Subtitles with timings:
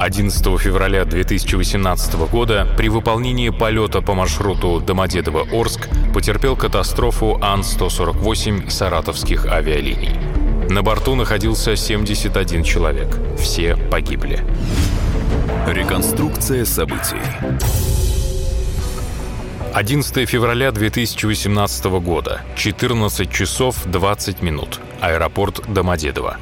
[0.00, 10.12] 11 февраля 2018 года при выполнении полета по маршруту Домодедово-Орск потерпел катастрофу Ан-148 саратовских авиалиний.
[10.70, 13.08] На борту находился 71 человек.
[13.38, 14.44] Все погибли.
[15.66, 17.16] Реконструкция событий.
[19.74, 24.80] 11 февраля 2018 года, 14 часов 20 минут.
[25.00, 26.38] Аэропорт Домодедово.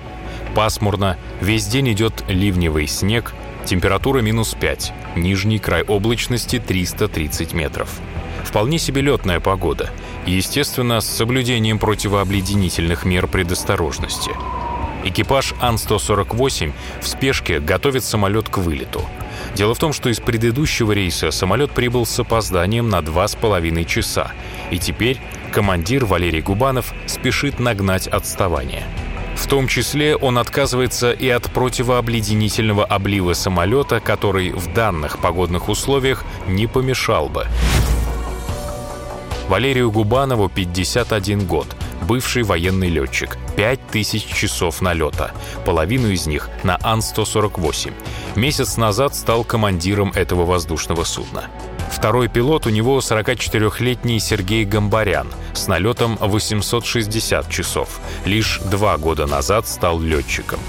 [0.54, 3.34] Пасмурно, весь день идет ливневый снег,
[3.66, 7.90] температура минус 5, нижний край облачности 330 метров.
[8.44, 9.90] Вполне себе летная погода.
[10.24, 14.30] Естественно, с соблюдением противообледенительных мер предосторожности.
[15.04, 19.04] Экипаж Ан-148 в спешке готовит самолет к вылету.
[19.54, 23.84] Дело в том, что из предыдущего рейса самолет прибыл с опозданием на два с половиной
[23.84, 24.32] часа,
[24.70, 25.18] и теперь
[25.52, 28.84] командир Валерий Губанов спешит нагнать отставание.
[29.36, 36.24] В том числе он отказывается и от противообледенительного облива самолета, который в данных погодных условиях
[36.48, 37.46] не помешал бы.
[39.48, 41.68] Валерию Губанову 51 год,
[42.06, 45.32] бывший военный летчик, 5000 часов налета,
[45.64, 47.92] половину из них на Ан-148.
[48.36, 51.50] Месяц назад стал командиром этого воздушного судна.
[51.90, 58.00] Второй пилот у него 44-летний Сергей Гамбарян с налетом 860 часов.
[58.24, 60.60] Лишь два года назад стал летчиком.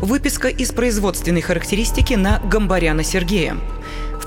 [0.00, 3.56] Выписка из производственной характеристики на Гамбаряна Сергея.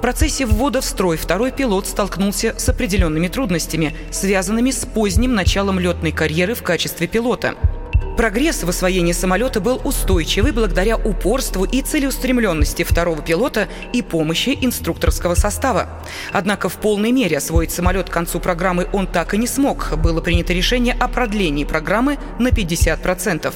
[0.02, 5.78] В процессе ввода в строй второй пилот столкнулся с определенными трудностями, связанными с поздним началом
[5.78, 7.54] летной карьеры в качестве пилота–
[8.17, 15.36] Прогресс в освоении самолета был устойчивый благодаря упорству и целеустремленности второго пилота и помощи инструкторского
[15.36, 15.90] состава.
[16.31, 19.97] Однако в полной мере освоить самолет к концу программы он так и не смог.
[19.97, 23.53] Было принято решение о продлении программы на 50%.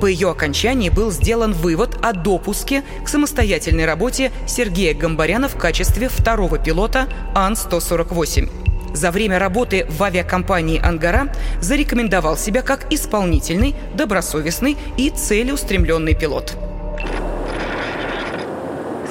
[0.00, 6.08] По ее окончании был сделан вывод о допуске к самостоятельной работе Сергея Гамбаряна в качестве
[6.08, 8.63] второго пилота Ан-148
[8.94, 11.28] за время работы в авиакомпании «Ангара»
[11.60, 16.56] зарекомендовал себя как исполнительный, добросовестный и целеустремленный пилот.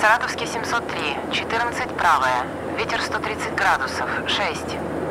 [0.01, 0.99] Саратовский 703,
[1.31, 2.45] 14 правая,
[2.77, 4.59] ветер 130 градусов, 6.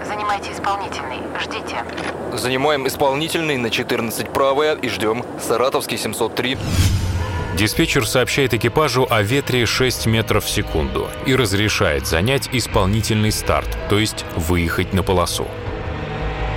[0.07, 1.85] Занимайте исполнительный, ждите.
[2.33, 5.25] Занимаем исполнительный на 14 правая и ждем.
[5.41, 6.59] Саратовский 703.
[7.57, 13.99] Диспетчер сообщает экипажу о ветре 6 метров в секунду и разрешает занять исполнительный старт, то
[13.99, 15.47] есть выехать на полосу.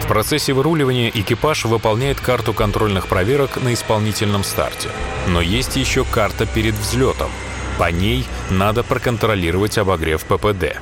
[0.01, 4.89] В процессе выруливания экипаж выполняет карту контрольных проверок на исполнительном старте.
[5.27, 7.29] Но есть еще карта перед взлетом.
[7.77, 10.77] По ней надо проконтролировать обогрев ППД.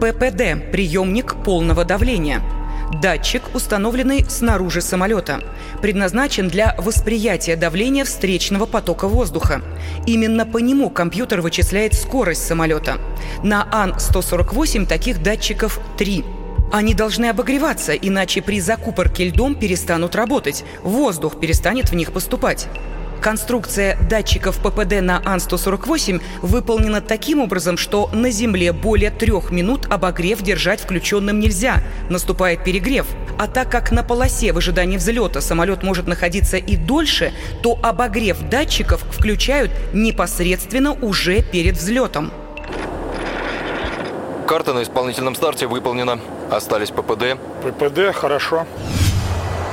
[0.00, 2.42] ППД– приемник полного давления–
[2.92, 5.40] Датчик, установленный снаружи самолета,
[5.80, 9.62] предназначен для восприятия давления встречного потока воздуха.
[10.06, 12.98] Именно по нему компьютер вычисляет скорость самолета.
[13.44, 16.24] На Ан-148 таких датчиков три.
[16.72, 22.68] Они должны обогреваться, иначе при закупорке льдом перестанут работать, воздух перестанет в них поступать.
[23.20, 30.40] Конструкция датчиков ППД на Ан-148 выполнена таким образом, что на Земле более трех минут обогрев
[30.40, 31.82] держать включенным нельзя.
[32.08, 33.06] Наступает перегрев.
[33.38, 37.32] А так как на полосе в ожидании взлета самолет может находиться и дольше,
[37.62, 42.32] то обогрев датчиков включают непосредственно уже перед взлетом.
[44.46, 46.18] Карта на исполнительном старте выполнена.
[46.50, 47.36] Остались ППД.
[47.62, 48.66] ППД хорошо.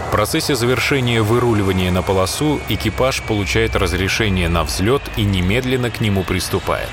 [0.07, 6.23] В процессе завершения выруливания на полосу экипаж получает разрешение на взлет и немедленно к нему
[6.23, 6.89] приступает.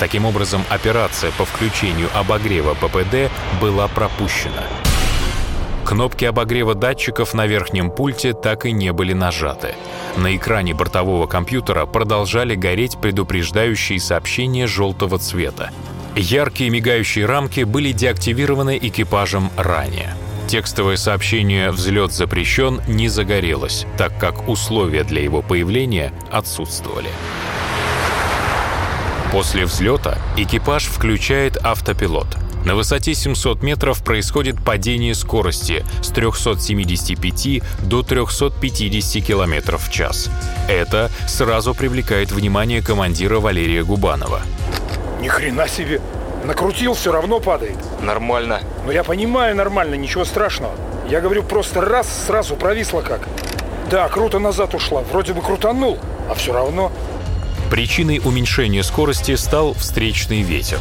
[0.00, 3.30] Таким образом, операция по включению обогрева ППД
[3.60, 4.64] была пропущена.
[5.84, 9.76] Кнопки обогрева датчиков на верхнем пульте так и не были нажаты.
[10.16, 15.70] На экране бортового компьютера продолжали гореть предупреждающие сообщения желтого цвета.
[16.16, 20.16] Яркие мигающие рамки были деактивированы экипажем ранее.
[20.46, 27.08] Текстовое сообщение «Взлет запрещен» не загорелось, так как условия для его появления отсутствовали.
[29.32, 32.28] После взлета экипаж включает автопилот.
[32.64, 40.30] На высоте 700 метров происходит падение скорости с 375 до 350 км в час.
[40.68, 44.42] Это сразу привлекает внимание командира Валерия Губанова.
[45.20, 46.00] Ни хрена себе!
[46.46, 47.76] Накрутил, все равно падает.
[48.00, 48.60] Нормально.
[48.84, 50.72] Ну я понимаю, нормально, ничего страшного.
[51.08, 53.22] Я говорю, просто раз, сразу провисло как.
[53.90, 55.02] Да, круто назад ушла.
[55.02, 55.98] Вроде бы крутанул,
[56.30, 56.92] а все равно.
[57.68, 60.80] Причиной уменьшения скорости стал встречный ветер.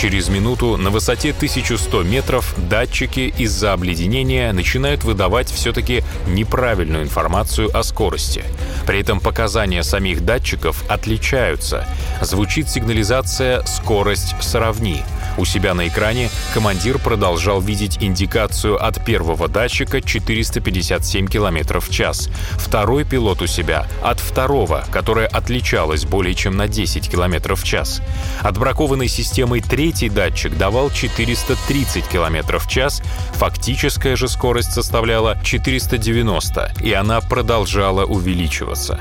[0.00, 7.82] Через минуту на высоте 1100 метров датчики из-за обледенения начинают выдавать все-таки неправильную информацию о
[7.82, 8.44] скорости.
[8.86, 11.84] При этом показания самих датчиков отличаются.
[12.22, 15.02] Звучит сигнализация «скорость сравни»,
[15.38, 22.28] у себя на экране командир продолжал видеть индикацию от первого датчика 457 км в час.
[22.54, 28.02] Второй пилот у себя от второго, которая отличалась более чем на 10 км в час.
[28.42, 33.02] Отбракованной системой третий датчик давал 430 км в час,
[33.34, 39.00] фактическая же скорость составляла 490, и она продолжала увеличиваться.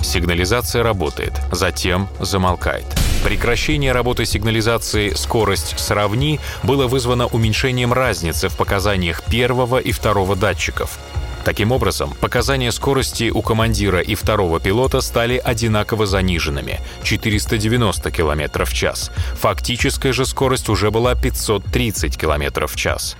[0.00, 3.03] Сигнализация работает, затем замолкает.
[3.24, 10.98] Прекращение работы сигнализации «Скорость сравни» было вызвано уменьшением разницы в показаниях первого и второго датчиков.
[11.42, 18.74] Таким образом, показания скорости у командира и второго пилота стали одинаково заниженными— 490 км в
[18.74, 19.10] час.
[19.40, 23.16] Фактическая же скорость уже была 530 км в час.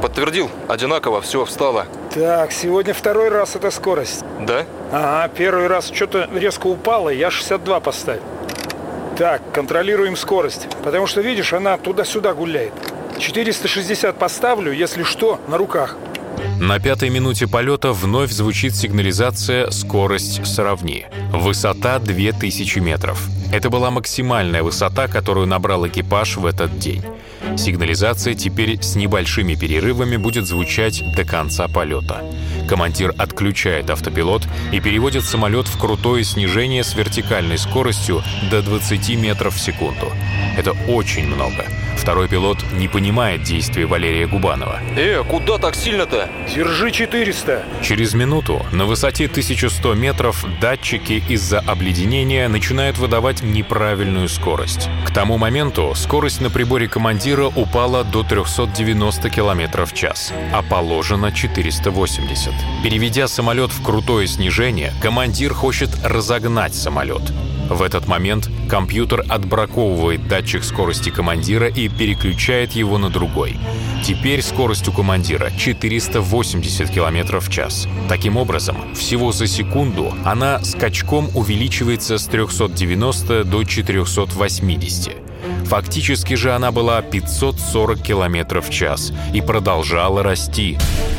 [0.00, 0.48] Подтвердил.
[0.68, 1.86] Одинаково, все, встало.
[2.14, 4.24] Так, сегодня второй раз эта скорость.
[4.40, 4.64] Да?
[4.92, 8.22] Ага, первый раз что-то резко упало, я 62 поставил.
[9.18, 12.72] Так, контролируем скорость, потому что, видишь, она туда-сюда гуляет.
[13.18, 15.96] 460 поставлю, если что, на руках.
[16.60, 21.06] На пятой минуте полета вновь звучит сигнализация «Скорость сравни».
[21.32, 23.28] Высота 2000 метров.
[23.52, 27.04] Это была максимальная высота, которую набрал экипаж в этот день.
[27.56, 32.24] Сигнализация теперь с небольшими перерывами будет звучать до конца полета.
[32.68, 39.54] Командир отключает автопилот и переводит самолет в крутое снижение с вертикальной скоростью до 20 метров
[39.54, 40.12] в секунду.
[40.56, 41.64] Это очень много.
[42.08, 44.80] Второй пилот не понимает действий Валерия Губанова.
[44.96, 46.30] Э, куда так сильно-то?
[46.48, 47.66] Держи 400.
[47.82, 54.88] Через минуту на высоте 1100 метров датчики из-за обледенения начинают выдавать неправильную скорость.
[55.06, 61.30] К тому моменту скорость на приборе командира упала до 390 км в час, а положено
[61.30, 62.54] 480.
[62.82, 67.34] Переведя самолет в крутое снижение, командир хочет разогнать самолет.
[67.68, 73.58] В этот момент компьютер отбраковывает датчик скорости командира и переключает его на другой.
[74.04, 77.86] Теперь скорость у командира 480 км в час.
[78.08, 85.27] Таким образом, всего за секунду она скачком увеличивается с 390 до 480.
[85.68, 90.78] Фактически же она была 540 км в час и продолжала расти.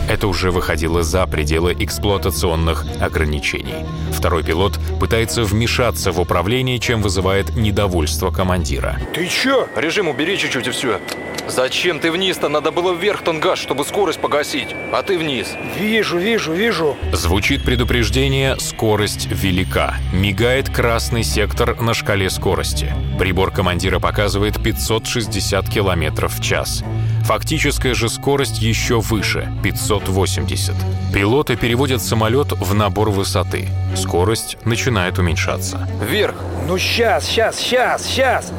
[0.09, 3.85] Это уже выходило за пределы эксплуатационных ограничений.
[4.11, 8.99] Второй пилот пытается вмешаться в управление, чем вызывает недовольство командира.
[9.13, 9.67] Ты чё?
[9.75, 10.99] Режим убери чуть-чуть и все.
[11.47, 12.49] Зачем ты вниз-то?
[12.49, 14.69] Надо было вверх тангаж, чтобы скорость погасить.
[14.91, 15.53] А ты вниз.
[15.79, 16.97] Вижу, вижу, вижу.
[17.13, 19.95] Звучит предупреждение «Скорость велика».
[20.11, 22.95] Мигает красный сектор на шкале скорости.
[23.19, 26.85] Прибор командира показывает 560 км в час.
[27.25, 30.73] Фактическая же скорость еще выше— 580.
[31.13, 33.67] Пилоты переводят самолет в набор высоты.
[33.93, 35.85] Скорость начинает уменьшаться.
[36.01, 36.35] Вверх.
[36.65, 38.53] Ну сейчас, сейчас, сейчас, сейчас.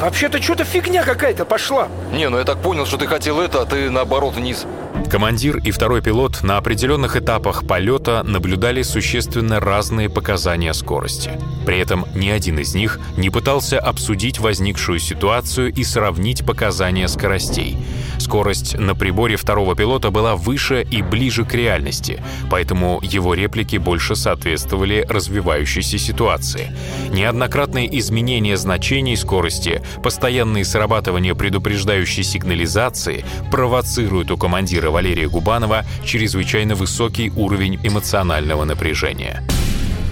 [0.00, 1.88] Вообще-то что-то фигня какая-то пошла.
[2.10, 4.64] Не, ну я так понял, что ты хотел это, а ты наоборот вниз.
[5.10, 11.32] Командир и второй пилот на определенных этапах полета наблюдали существенно разные показания скорости.
[11.66, 17.76] При этом ни один из них не пытался обсудить возникшую ситуацию и сравнить показания скоростей.
[18.20, 24.14] Скорость на приборе второго пилота была выше и ближе к реальности, поэтому его реплики больше
[24.14, 26.72] соответствовали развивающейся ситуации.
[27.10, 37.30] Неоднократные изменения значений скорости, постоянные срабатывания предупреждающей сигнализации провоцируют у командира Валерия Губанова чрезвычайно высокий
[37.36, 39.42] уровень эмоционального напряжения.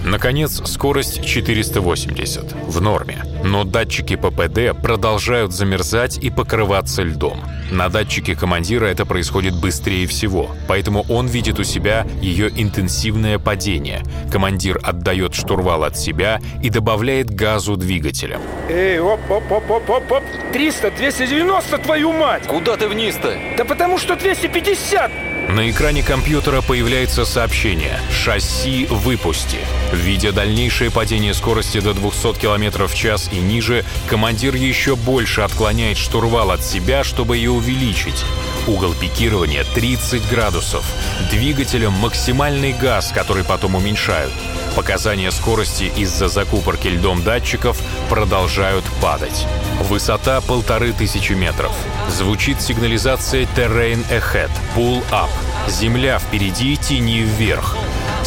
[0.05, 7.41] Наконец, скорость 480 в норме, но датчики ППД продолжают замерзать и покрываться льдом.
[7.71, 14.01] На датчике командира это происходит быстрее всего, поэтому он видит у себя ее интенсивное падение.
[14.31, 18.41] Командир отдает штурвал от себя и добавляет газу двигателям.
[18.69, 20.23] Эй, оп, оп, оп, оп, оп, оп.
[20.51, 22.47] 300, 290, твою мать!
[22.47, 23.37] Куда ты вниз-то?
[23.57, 25.28] Да потому что 250!
[25.49, 29.57] На экране компьютера появляется сообщение «Шасси выпусти».
[29.91, 35.97] Видя дальнейшее падение скорости до 200 км в час и ниже, командир еще больше отклоняет
[35.97, 38.23] штурвал от себя, чтобы ее увеличить.
[38.67, 40.85] Угол пикирования 30 градусов.
[41.31, 44.31] Двигателем максимальный газ, который потом уменьшают.
[44.75, 49.47] Показания скорости из-за закупорки льдом датчиков продолжают падать.
[49.81, 51.73] Высота полторы тысячи метров.
[52.09, 55.29] Звучит сигнализация Terrain Ahead, Pull Up.
[55.67, 57.77] Земля впереди, тени вверх.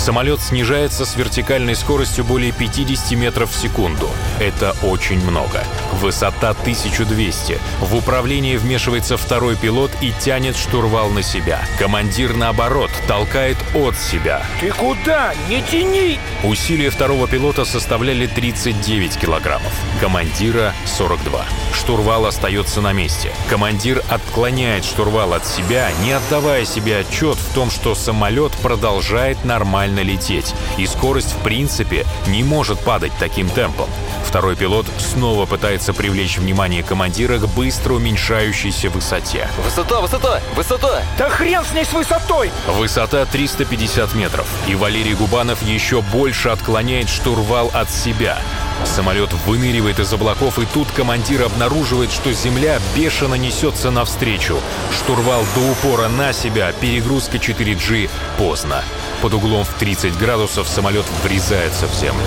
[0.03, 4.11] Самолет снижается с вертикальной скоростью более 50 метров в секунду.
[4.41, 5.63] Это очень много.
[5.93, 7.61] Высота 1200.
[7.79, 11.61] В управление вмешивается второй пилот и тянет штурвал на себя.
[11.79, 14.43] Командир, наоборот, толкает от себя.
[14.59, 15.35] Ты куда?
[15.49, 16.19] Не тяни!
[16.43, 19.73] Усилия второго пилота составляли 39 килограммов.
[20.01, 21.45] Командира— 42.
[21.75, 23.31] Штурвал остается на месте.
[23.49, 29.92] Командир отклоняет штурвал от себя, не отдавая себе отчет в том, что самолет продолжает нормально
[30.01, 33.89] лететь, и скорость в принципе не может падать таким темпом.
[34.25, 39.49] Второй пилот снова пытается привлечь внимание командира к быстро уменьшающейся высоте.
[39.65, 41.03] Высота, высота, высота!
[41.19, 42.51] Да хрен с ней с высотой!
[42.67, 48.39] Высота 350 метров, и Валерий Губанов еще больше отклоняет штурвал от себя.
[48.85, 54.61] Самолет выныривает из облаков, и тут командир обнаруживает, что земля бешено несется навстречу.
[54.93, 58.83] Штурвал до упора на себя, перегрузка 4G поздно.
[59.21, 62.27] Под углом в 30 градусов самолет врезается в землю.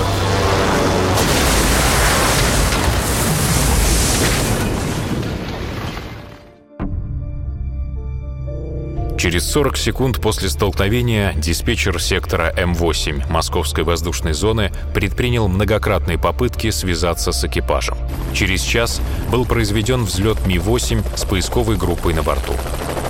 [9.26, 17.32] Через 40 секунд после столкновения диспетчер сектора М8 Московской воздушной зоны предпринял многократные попытки связаться
[17.32, 17.98] с экипажем.
[18.36, 19.02] Через час
[19.32, 22.54] был произведен взлет Ми-8 с поисковой группой на борту.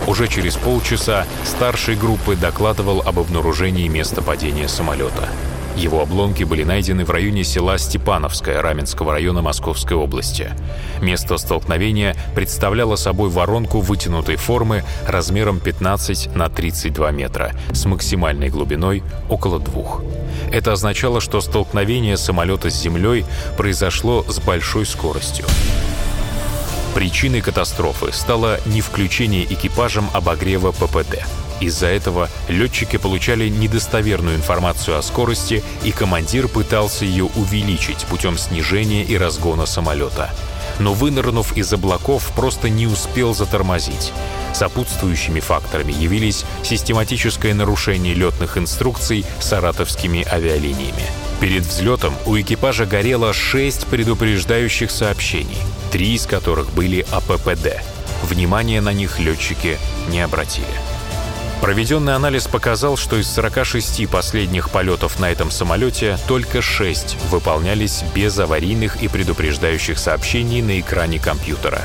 [0.07, 5.27] Уже через полчаса старший группы докладывал об обнаружении места падения самолета.
[5.75, 10.51] Его обломки были найдены в районе села Степановское Раменского района Московской области.
[11.01, 19.03] Место столкновения представляло собой воронку вытянутой формы размером 15 на 32 метра с максимальной глубиной
[19.29, 20.01] около двух.
[20.51, 23.25] Это означало, что столкновение самолета с землей
[23.57, 25.45] произошло с большой скоростью.
[26.93, 31.25] Причиной катастрофы стало не включение экипажем обогрева ППД.
[31.59, 39.03] Из-за этого летчики получали недостоверную информацию о скорости, и командир пытался ее увеличить путем снижения
[39.03, 40.31] и разгона самолета.
[40.79, 44.11] Но вынырнув из облаков, просто не успел затормозить.
[44.53, 51.03] Сопутствующими факторами явились систематическое нарушение летных инструкций саратовскими авиалиниями.
[51.39, 55.57] Перед взлетом у экипажа горело шесть предупреждающих сообщений,
[55.91, 57.81] три из которых были о ППД.
[58.23, 59.77] Внимания на них летчики
[60.09, 60.94] не обратили.
[61.61, 68.37] Проведенный анализ показал, что из 46 последних полетов на этом самолете только 6 выполнялись без
[68.37, 71.81] аварийных и предупреждающих сообщений на экране компьютера.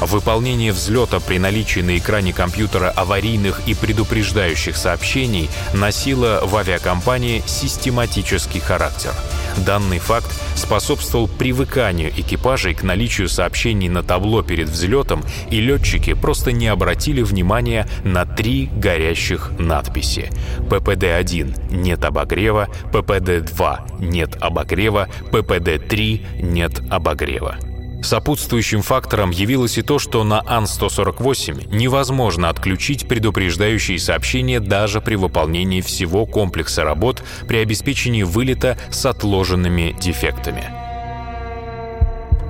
[0.00, 8.60] Выполнение взлета при наличии на экране компьютера аварийных и предупреждающих сообщений носило в авиакомпании систематический
[8.60, 9.12] характер.
[9.58, 16.52] Данный факт способствовал привыканию экипажей к наличию сообщений на табло перед взлетом, и летчики просто
[16.52, 20.30] не обратили внимания на три горящих надписи.
[20.68, 27.56] ППД-1– нет обогрева, ППД-2– нет обогрева, ППД-3– нет обогрева.
[28.04, 35.80] Сопутствующим фактором явилось и то, что на Ан-148 невозможно отключить предупреждающие сообщения даже при выполнении
[35.80, 40.64] всего комплекса работ при обеспечении вылета с отложенными дефектами.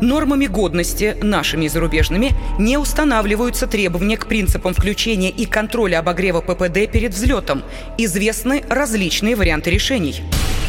[0.00, 6.90] Нормами годности, нашими и зарубежными, не устанавливаются требования к принципам включения и контроля обогрева ППД
[6.90, 7.62] перед взлетом.
[7.96, 10.20] Известны различные варианты решений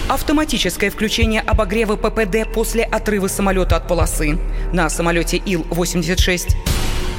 [0.07, 4.38] автоматическое включение обогрева ППД после отрыва самолета от полосы.
[4.71, 6.55] На самолете Ил-86,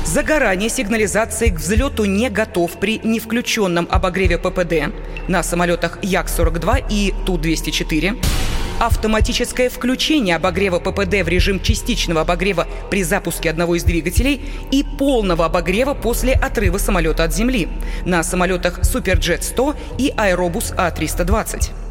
[0.05, 4.95] загорание сигнализации к взлету не готов при невключенном обогреве ППД
[5.27, 8.23] на самолетах Як-42 и Ту-204,
[8.79, 14.41] автоматическое включение обогрева ППД в режим частичного обогрева при запуске одного из двигателей
[14.71, 17.69] и полного обогрева после отрыва самолета от земли.
[18.05, 21.86] На самолетах Суперджет 100 и Аэробус А320.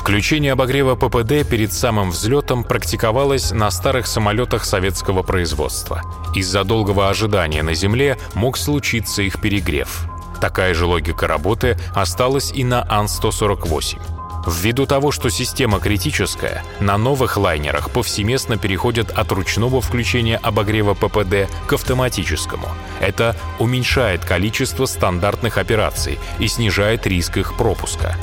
[0.00, 6.00] Включение обогрева ППД перед самым взлетом практиковалось на старых самолетах советского производства.
[6.34, 10.06] Из-за долгого ожидания на Земле мог случиться их перегрев.
[10.40, 14.00] Такая же логика работы осталась и на Ан-148.
[14.46, 21.46] Ввиду того, что система критическая, на новых лайнерах повсеместно переходят от ручного включения обогрева ППД
[21.66, 22.68] к автоматическому.
[23.00, 28.16] Это уменьшает количество стандартных операций и снижает риск их пропуска.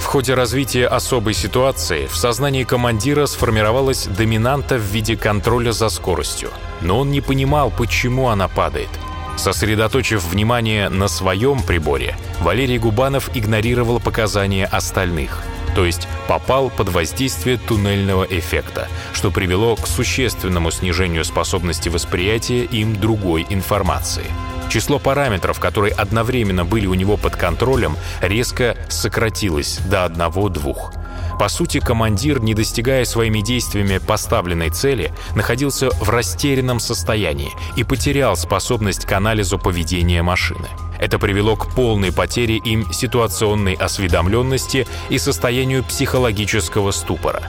[0.00, 6.50] В ходе развития особой ситуации в сознании командира сформировалась доминанта в виде контроля за скоростью.
[6.80, 8.88] Но он не понимал, почему она падает.
[9.36, 15.42] Сосредоточив внимание на своем приборе, Валерий Губанов игнорировал показания остальных.
[15.74, 22.96] то есть попал под воздействие туннельного эффекта, что привело к существенному снижению способности восприятия им
[22.98, 24.26] другой информации.
[24.70, 30.92] Число параметров, которые одновременно были у него под контролем, резко сократилось до одного-двух.
[31.40, 38.36] По сути, командир, не достигая своими действиями поставленной цели, находился в растерянном состоянии и потерял
[38.36, 40.68] способность к анализу поведения машины.
[41.00, 47.42] Это привело к полной потере им ситуационной осведомленности и состоянию психологического ступора.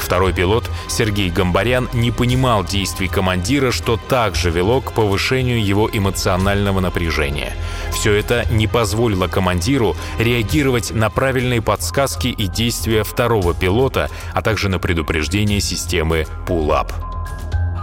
[0.00, 6.80] Второй пилот, Сергей Гамбарян, не понимал действий командира, что также вело к повышению его эмоционального
[6.80, 7.52] напряжения.
[7.92, 14.68] Все это не позволило командиру реагировать на правильные подсказки и действия второго пилота, а также
[14.68, 16.92] на предупреждение системы «Пулап».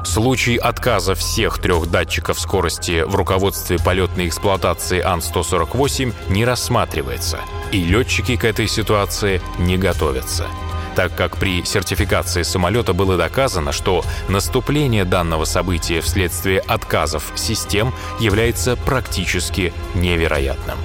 [0.05, 7.39] Случай отказа всех трех датчиков скорости в руководстве полетной эксплуатации Ан-148 не рассматривается,
[7.71, 10.47] и летчики к этой ситуации не готовятся
[10.95, 18.75] так как при сертификации самолета было доказано, что наступление данного события вследствие отказов систем является
[18.75, 20.77] практически невероятным.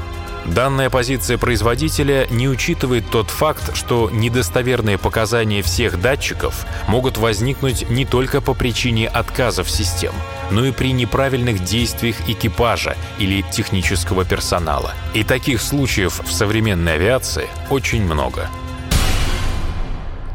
[0.49, 8.07] Данная позиция производителя не учитывает тот факт, что недостоверные показания всех датчиков могут возникнуть не
[8.07, 10.15] только по причине отказов систем,
[10.51, 14.95] но и при неправильных действиях экипажа или технического персонала.
[15.13, 18.49] И таких случаев в современной авиации очень много.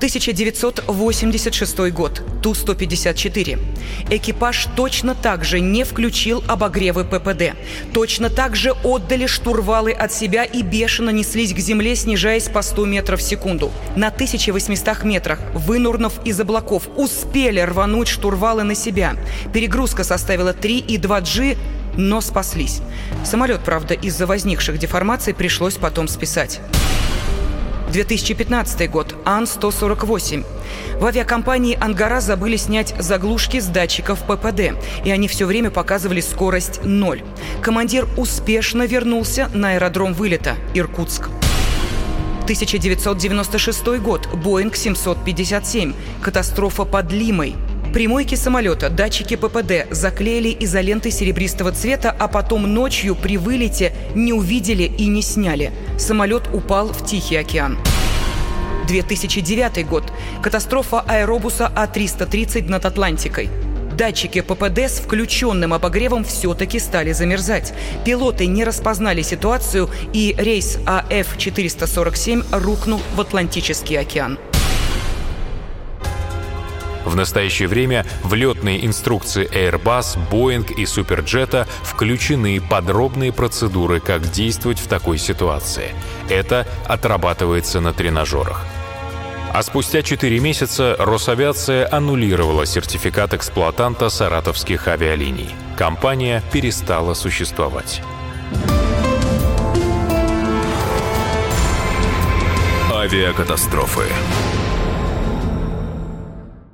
[0.03, 2.21] 1986 год.
[2.41, 3.57] Ту-154.
[4.09, 7.55] Экипаж точно так же не включил обогревы ППД.
[7.93, 12.85] Точно так же отдали штурвалы от себя и бешено неслись к земле, снижаясь по 100
[12.85, 13.71] метров в секунду.
[13.95, 19.15] На 1800 метрах, вынурнув из облаков, успели рвануть штурвалы на себя.
[19.53, 21.57] Перегрузка составила 3,2 G,
[21.95, 22.81] но спаслись.
[23.23, 26.59] Самолет, правда, из-за возникших деформаций пришлось потом списать.
[27.93, 29.15] 2015 год.
[29.23, 30.43] Ан-148.
[30.99, 34.73] В авиакомпании «Ангара» забыли снять заглушки с датчиков ППД,
[35.05, 37.21] и они все время показывали скорость ноль.
[37.61, 41.29] Командир успешно вернулся на аэродром вылета Иркутск.
[42.43, 44.27] 1996 год.
[44.33, 45.93] Боинг 757.
[46.21, 47.55] Катастрофа под Лимой.
[47.93, 54.83] Примойки самолета, датчики ППД заклеили изолентой серебристого цвета, а потом ночью при вылете не увидели
[54.83, 55.71] и не сняли.
[55.97, 57.77] Самолет упал в Тихий океан.
[58.87, 60.11] 2009 год.
[60.41, 63.49] Катастрофа аэробуса А-330 над Атлантикой.
[63.95, 67.73] Датчики ППД с включенным обогревом все-таки стали замерзать.
[68.05, 74.39] Пилоты не распознали ситуацию, и рейс АФ-447 рухнул в Атлантический океан.
[77.05, 84.79] В настоящее время в летные инструкции Airbus, Boeing и Суперджета включены подробные процедуры, как действовать
[84.79, 85.93] в такой ситуации.
[86.29, 88.65] Это отрабатывается на тренажерах.
[89.53, 95.49] А спустя 4 месяца Росавиация аннулировала сертификат эксплуатанта саратовских авиалиний.
[95.77, 98.01] Компания перестала существовать.
[102.91, 104.05] Авиакатастрофы.